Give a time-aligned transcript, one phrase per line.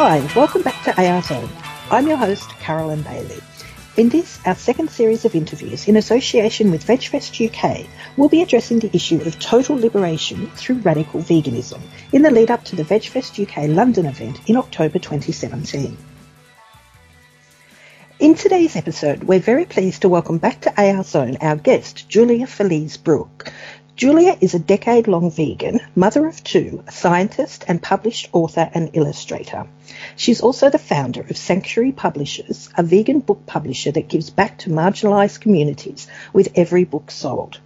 [0.00, 1.50] Hi, welcome back to AR Zone.
[1.90, 3.40] I'm your host, Carolyn Bailey.
[3.96, 7.84] In this, our second series of interviews in association with VegFest UK,
[8.16, 11.80] we'll be addressing the issue of total liberation through radical veganism
[12.12, 15.96] in the lead up to the VegFest UK London event in October 2017.
[18.20, 22.46] In today's episode, we're very pleased to welcome back to AR Zone our guest, Julia
[22.46, 23.52] Feliz Brueck,
[23.98, 28.90] Julia is a decade long vegan, mother of two, a scientist, and published author and
[28.92, 29.66] illustrator.
[30.14, 34.70] She's also the founder of Sanctuary Publishers, a vegan book publisher that gives back to
[34.70, 37.58] marginalised communities with every book sold.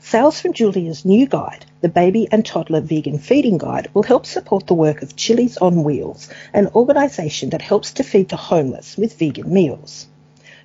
[0.00, 4.66] Sales from Julia's new guide, the Baby and Toddler Vegan Feeding Guide, will help support
[4.66, 9.18] the work of Chilis on Wheels, an organisation that helps to feed the homeless with
[9.18, 10.06] vegan meals.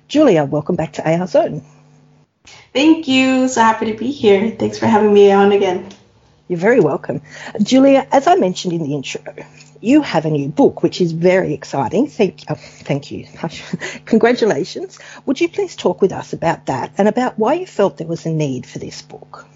[0.08, 1.62] Julia, welcome back to AR Zone.
[2.72, 3.48] Thank you.
[3.48, 4.50] So happy to be here.
[4.50, 5.88] Thanks for having me on again.
[6.48, 7.22] You're very welcome.
[7.62, 9.22] Julia, as I mentioned in the intro,
[9.80, 12.08] you have a new book, which is very exciting.
[12.08, 13.26] Thank, oh, thank you.
[14.04, 14.98] Congratulations.
[15.26, 18.26] Would you please talk with us about that and about why you felt there was
[18.26, 19.46] a need for this book?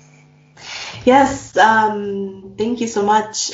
[1.05, 3.53] Yes, um, thank you so much.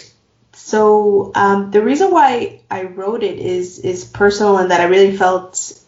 [0.52, 5.16] So um, the reason why I wrote it is is personal and that I really
[5.16, 5.78] felt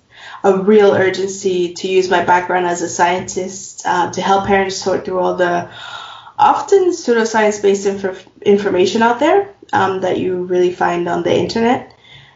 [0.45, 5.05] a real urgency to use my background as a scientist uh, to help parents sort
[5.05, 5.71] through all the
[6.39, 11.95] often pseudoscience based inf- information out there um, that you really find on the internet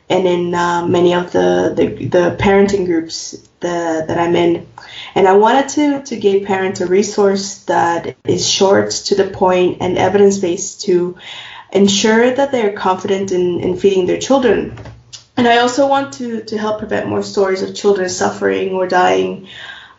[0.09, 4.67] and in uh, many of the, the, the, parenting groups the, that I'm in.
[5.15, 9.79] And I wanted to, to give parents a resource that is short, to the point,
[9.83, 11.19] and evidence based to
[11.71, 14.79] ensure that they're confident in, in feeding their children
[15.39, 19.47] and I also want to, to help prevent more stories of children suffering or dying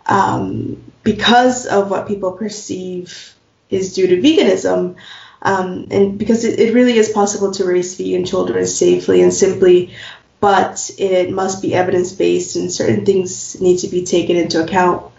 [0.06, 3.34] um, because of what people perceive
[3.70, 4.98] is due to veganism.
[5.42, 9.96] Um, and because it, it really is possible to raise vegan children safely and simply,
[10.42, 15.10] but it must be evidence based and certain things need to be taken into account.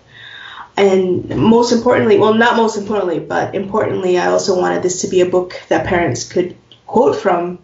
[0.77, 5.23] And most importantly, well, not most importantly, but importantly, I also wanted this to be
[5.23, 6.57] a book that parents could
[6.87, 7.61] quote from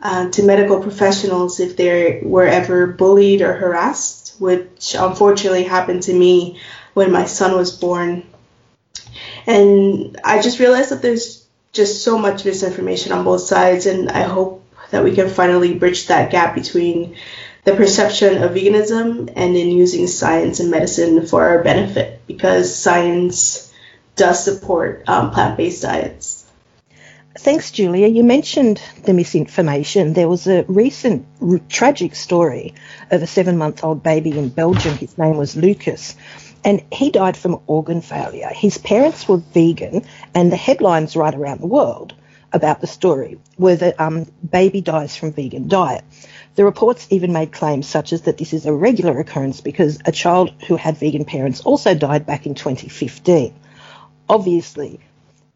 [0.00, 6.14] uh, to medical professionals if they were ever bullied or harassed, which unfortunately happened to
[6.14, 6.60] me
[6.94, 8.22] when my son was born.
[9.46, 14.22] And I just realized that there's just so much misinformation on both sides, and I
[14.22, 17.16] hope that we can finally bridge that gap between
[17.64, 23.72] the perception of veganism and in using science and medicine for our benefit because science
[24.16, 26.37] does support um, plant based diets.
[27.40, 28.08] Thanks, Julia.
[28.08, 30.12] You mentioned the misinformation.
[30.12, 32.74] There was a recent r- tragic story
[33.12, 34.96] of a seven month old baby in Belgium.
[34.96, 36.16] His name was Lucas,
[36.64, 38.48] and he died from organ failure.
[38.52, 40.04] His parents were vegan,
[40.34, 42.12] and the headlines right around the world
[42.52, 46.02] about the story were that um, baby dies from vegan diet.
[46.56, 50.10] The reports even made claims such as that this is a regular occurrence because a
[50.10, 53.54] child who had vegan parents also died back in 2015.
[54.28, 54.98] Obviously,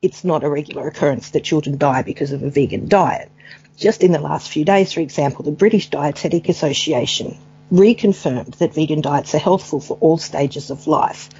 [0.03, 3.31] it's not a regular occurrence that children die because of a vegan diet.
[3.77, 7.39] Just in the last few days, for example, the British Dietetic Association
[7.73, 11.31] reconfirmed that vegan diets are healthful for all stages of life.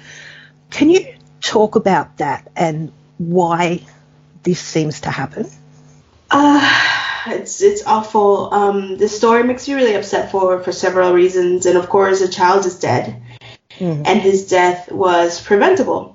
[0.71, 1.05] Can you
[1.41, 3.81] talk about that and why
[4.41, 5.47] this seems to happen?
[6.31, 6.67] Uh,
[7.27, 8.51] it's it's awful.
[8.51, 12.27] Um, the story makes me really upset for for several reasons, and of course, a
[12.27, 13.21] child is dead,
[13.77, 14.01] mm-hmm.
[14.05, 16.12] and his death was preventable.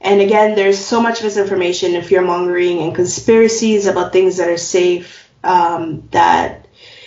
[0.00, 4.56] And again, there's so much misinformation and fear mongering and conspiracies about things that are
[4.56, 6.66] safe um, that,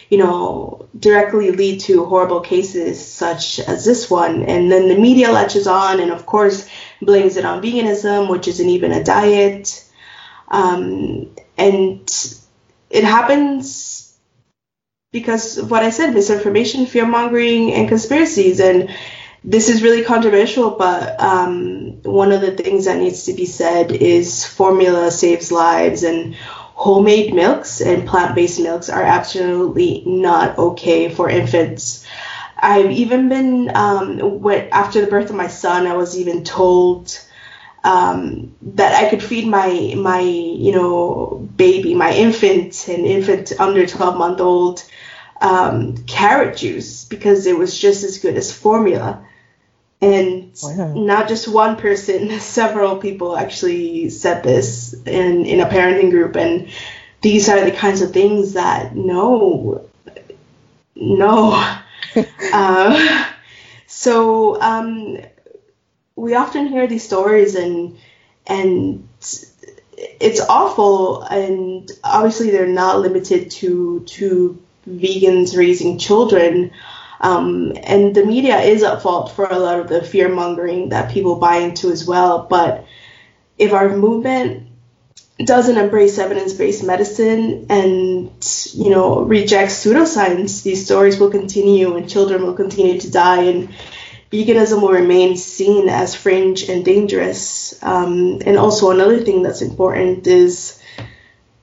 [0.09, 4.43] you know, directly lead to horrible cases such as this one.
[4.43, 6.69] And then the media latches on and, of course,
[7.01, 9.89] blames it on veganism, which isn't even a diet.
[10.49, 12.07] Um, and
[12.91, 14.15] it happens
[15.11, 18.59] because of what I said misinformation, fear mongering, and conspiracies.
[18.59, 18.89] And
[19.43, 23.91] this is really controversial, but um, one of the things that needs to be said
[23.91, 31.09] is formula saves lives, and homemade milks and plant based milks are absolutely not okay
[31.09, 32.05] for infants.
[32.57, 37.19] I've even been, um, when, after the birth of my son, I was even told
[37.83, 43.85] um, that I could feed my, my, you know, baby, my infant, an infant under
[43.85, 44.85] 12 month old,
[45.41, 49.27] um, carrot juice because it was just as good as formula.
[50.03, 50.93] And wow.
[50.93, 56.35] not just one person, several people actually said this in, in a parenting group.
[56.35, 56.69] And
[57.21, 59.89] these are the kinds of things that no,
[60.95, 61.75] no.
[62.53, 63.29] uh,
[63.87, 65.17] so um,
[66.15, 67.97] we often hear these stories and
[68.45, 69.07] and
[69.95, 76.71] it's awful and obviously they're not limited to to vegans raising children.
[77.23, 81.11] Um, and the media is at fault for a lot of the fear mongering that
[81.11, 82.47] people buy into as well.
[82.49, 82.85] But
[83.57, 84.67] if our movement
[85.39, 88.31] doesn't embrace evidence-based medicine and
[88.73, 93.69] you know rejects pseudoscience, these stories will continue and children will continue to die and
[94.31, 97.73] veganism will remain seen as fringe and dangerous.
[97.81, 100.77] Um, and also another thing that's important is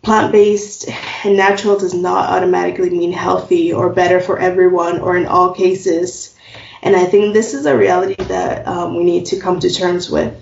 [0.03, 0.89] plant-based
[1.25, 6.35] and natural does not automatically mean healthy or better for everyone or in all cases.
[6.83, 10.09] And I think this is a reality that um, we need to come to terms
[10.09, 10.35] with.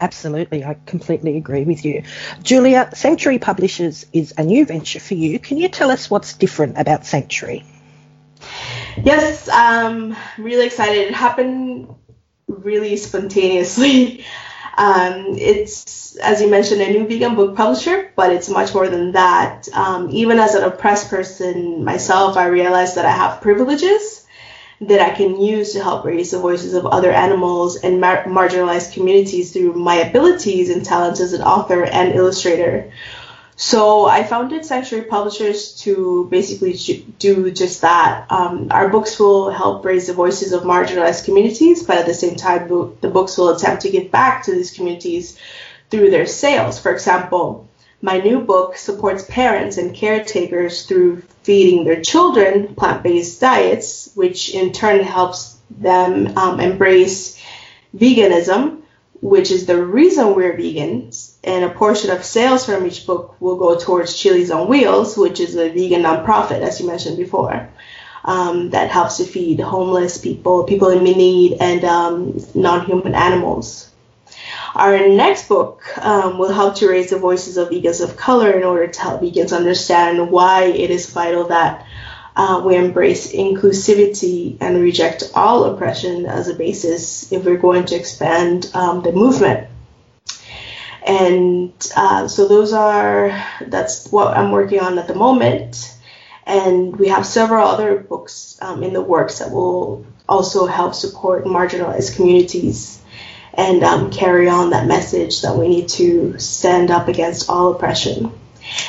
[0.00, 2.02] Absolutely, I completely agree with you.
[2.42, 5.38] Julia, Sanctuary Publishers is a new venture for you.
[5.38, 7.64] Can you tell us what's different about Sanctuary?
[9.02, 11.08] Yes, I'm really excited.
[11.08, 11.94] It happened
[12.48, 14.24] really spontaneously.
[14.76, 19.12] Um, it's, as you mentioned, a new vegan book publisher, but it's much more than
[19.12, 19.68] that.
[19.72, 24.24] Um, even as an oppressed person myself, I realized that I have privileges
[24.80, 28.92] that I can use to help raise the voices of other animals and mar- marginalized
[28.92, 32.90] communities through my abilities and talents as an author and illustrator.
[33.56, 36.74] So I founded Sanctuary Publishers to basically
[37.18, 38.26] do just that.
[38.30, 42.34] Um, our books will help raise the voices of marginalized communities, but at the same
[42.34, 42.66] time,
[43.00, 45.38] the books will attempt to give back to these communities
[45.90, 46.80] through their sales.
[46.80, 47.68] For example,
[48.02, 54.52] my new book supports parents and caretakers through feeding their children plant based diets, which
[54.52, 57.40] in turn helps them um, embrace
[57.96, 58.82] veganism,
[59.24, 61.32] which is the reason we're vegans.
[61.42, 65.40] And a portion of sales from each book will go towards Chilis on Wheels, which
[65.40, 67.70] is a vegan nonprofit, as you mentioned before.
[68.26, 73.90] Um, that helps to feed homeless people, people in need, and um, non human animals.
[74.74, 78.62] Our next book um, will help to raise the voices of vegans of color in
[78.62, 81.86] order to help vegans understand why it is vital that
[82.36, 87.94] uh, we embrace inclusivity and reject all oppression as a basis if we're going to
[87.94, 89.68] expand um, the movement.
[91.06, 95.94] And uh, so those are that's what I'm working on at the moment.
[96.46, 101.44] And we have several other books um, in the works that will also help support
[101.44, 103.00] marginalized communities
[103.52, 108.32] and um, carry on that message that we need to stand up against all oppression.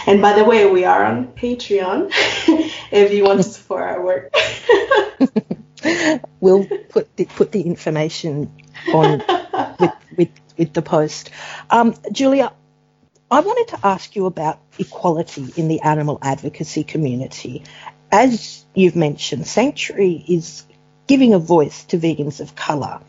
[0.08, 2.10] And by the way, we are on Patreon
[2.92, 4.34] if you want to support our work.
[6.40, 8.52] we'll put the, put the information
[8.94, 9.24] on
[9.80, 11.32] with, with, with the post.
[11.70, 12.54] Um, Julia,
[13.30, 17.64] I wanted to ask you about equality in the animal advocacy community.
[18.12, 20.64] As you've mentioned, Sanctuary is
[21.08, 23.02] giving a voice to vegans of colour.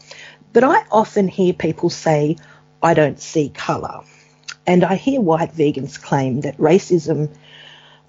[0.53, 2.37] But I often hear people say,
[2.83, 4.05] I don't see colour.
[4.67, 7.31] And I hear white vegans claim that racism,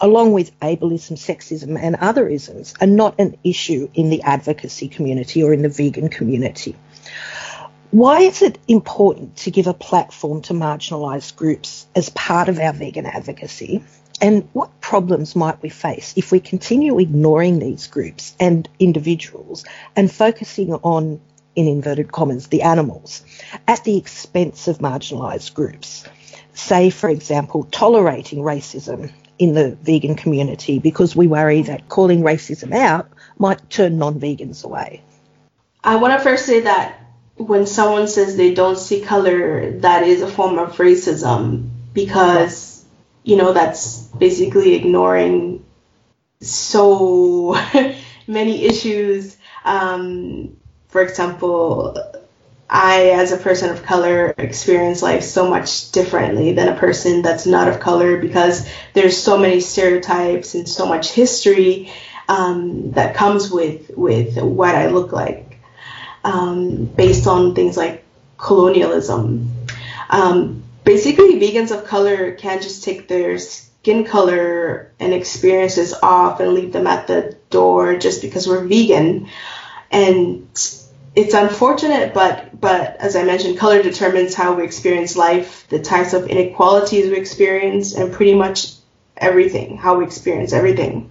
[0.01, 5.43] along with ableism, sexism, and other isms, are not an issue in the advocacy community
[5.43, 6.75] or in the vegan community.
[7.91, 12.73] Why is it important to give a platform to marginalised groups as part of our
[12.73, 13.83] vegan advocacy?
[14.19, 19.63] And what problems might we face if we continue ignoring these groups and individuals
[19.95, 21.21] and focusing on
[21.57, 23.23] in inverted commas, the animals,
[23.67, 26.05] at the expense of marginalised groups.
[26.53, 32.73] Say, for example, tolerating racism in the vegan community because we worry that calling racism
[32.73, 33.09] out
[33.39, 35.01] might turn non vegans away.
[35.83, 36.99] I want to first say that
[37.37, 42.85] when someone says they don't see color, that is a form of racism because,
[43.23, 45.65] you know, that's basically ignoring
[46.39, 47.57] so
[48.27, 50.56] many issues um,
[50.89, 51.97] for example,
[52.69, 57.45] I, as a person of color, experience life so much differently than a person that's
[57.45, 61.91] not of color because there's so many stereotypes and so much history
[62.27, 65.59] um, that comes with with what I look like,
[66.25, 68.03] um, based on things like
[68.37, 69.49] colonialism.
[70.09, 76.53] Um, basically, vegans of color can't just take their skin color and experiences off and
[76.53, 79.29] leave them at the door just because we're vegan.
[79.91, 80.47] And
[81.17, 86.13] it's unfortunate, but but as I mentioned, color determines how we experience life, the types
[86.13, 88.73] of inequalities we experience, and pretty much
[89.15, 91.09] everything, how we experience everything.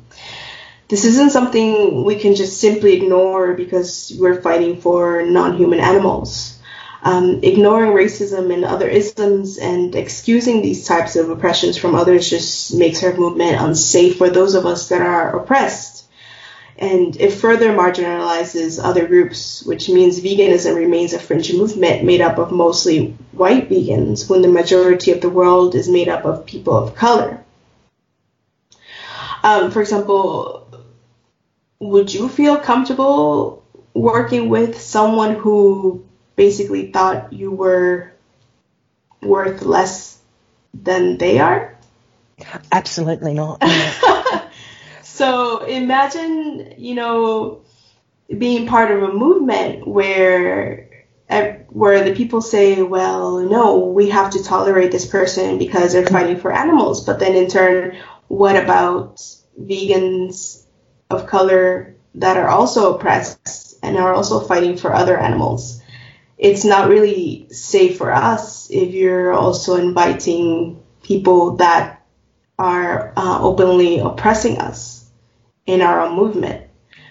[0.88, 6.56] This isn't something we can just simply ignore because we're fighting for non-human animals.
[7.02, 12.74] Um, ignoring racism and other isms and excusing these types of oppressions from others just
[12.74, 16.05] makes our movement unsafe for those of us that are oppressed
[16.78, 22.38] and it further marginalizes other groups, which means veganism remains a fringe movement made up
[22.38, 26.74] of mostly white vegans when the majority of the world is made up of people
[26.74, 27.42] of color.
[29.42, 30.68] Um, for example,
[31.78, 33.64] would you feel comfortable
[33.94, 36.04] working with someone who
[36.34, 38.12] basically thought you were
[39.22, 40.18] worth less
[40.74, 41.74] than they are?
[42.70, 43.62] Absolutely not.
[45.16, 47.62] so imagine, you know,
[48.36, 51.06] being part of a movement where
[51.70, 56.38] where the people say, well, no, we have to tolerate this person because they're fighting
[56.38, 57.04] for animals.
[57.04, 57.96] But then in turn,
[58.28, 59.16] what about
[59.58, 60.64] vegans
[61.10, 65.80] of color that are also oppressed and are also fighting for other animals?
[66.36, 72.06] It's not really safe for us if you're also inviting people that
[72.58, 75.05] are uh, openly oppressing us
[75.66, 76.68] in our own movement.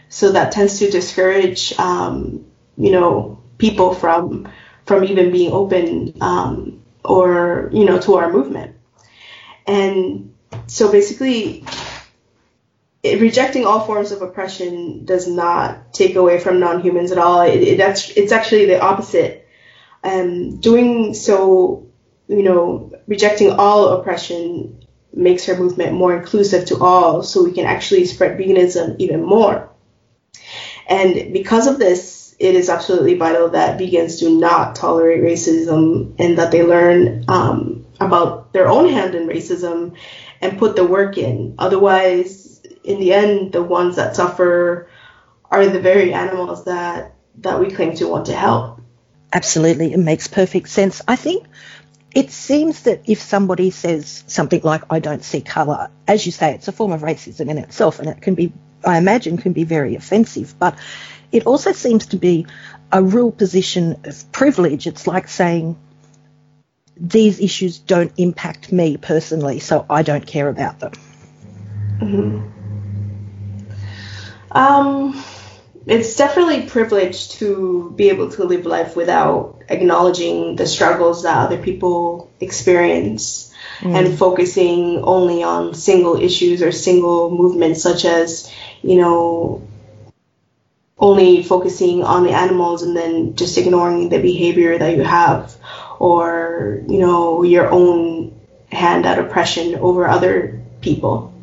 [0.10, 2.46] So that tends to discourage, um,
[2.78, 4.48] you know, people from
[4.86, 8.76] from even being open um, or you know to our movement.
[9.68, 10.34] And
[10.68, 11.66] so basically,
[13.04, 17.42] it, rejecting all forms of oppression does not take away from non-humans at all.
[17.42, 17.80] It, it
[18.16, 19.48] it's actually the opposite.
[20.04, 21.88] Um, doing so,
[22.28, 24.85] you know, rejecting all oppression
[25.16, 29.70] makes her movement more inclusive to all, so we can actually spread veganism even more.
[30.88, 36.38] And because of this, it is absolutely vital that vegans do not tolerate racism and
[36.38, 39.96] that they learn um, about their own hand in racism
[40.42, 41.56] and put the work in.
[41.58, 44.90] Otherwise, in the end, the ones that suffer
[45.50, 48.82] are the very animals that, that we claim to want to help.
[49.32, 51.02] Absolutely, it makes perfect sense.
[51.08, 51.46] I think
[52.16, 56.56] it seems that if somebody says something like, I don't see colour, as you say,
[56.56, 58.54] it's a form of racism in itself and it can be
[58.86, 60.78] I imagine can be very offensive, but
[61.32, 62.46] it also seems to be
[62.92, 64.86] a real position of privilege.
[64.86, 65.78] It's like saying,
[66.96, 70.92] these issues don't impact me personally, so I don't care about them.
[72.00, 72.52] Mm-hmm.
[74.52, 75.24] Um,
[75.86, 81.58] it's definitely privilege to be able to live life without acknowledging the struggles that other
[81.58, 83.96] people experience mm.
[83.96, 88.52] and focusing only on single issues or single movements such as
[88.86, 89.68] you know,
[90.98, 95.56] only focusing on the animals and then just ignoring the behavior that you have
[96.00, 98.40] or, you know, your own
[98.72, 101.34] hand at oppression over other people.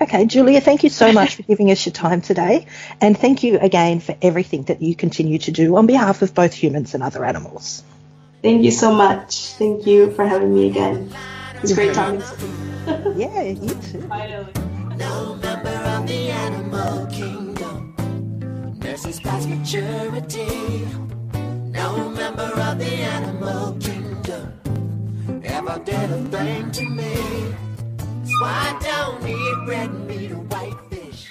[0.00, 2.66] Okay, Julia, thank you so much for giving us your time today.
[3.00, 6.52] And thank you again for everything that you continue to do on behalf of both
[6.52, 7.82] humans and other animals.
[8.42, 9.54] Thank you so much.
[9.54, 11.12] Thank you for having me again.
[11.62, 13.14] It's great talking to you.
[13.16, 14.02] yeah, you too.
[14.08, 14.52] Finally.
[14.96, 17.94] No member of the animal kingdom
[18.80, 20.86] nurses past maturity
[22.04, 24.52] member of the animal kingdom
[25.44, 27.14] ever did a thing to me.
[27.96, 31.30] That's why I don't eat red meat or white fish.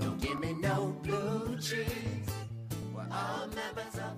[0.00, 2.30] Don't give me no blue cheese.
[2.94, 4.13] We're all members of